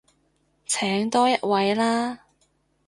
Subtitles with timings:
[0.65, 2.21] 請多一位啦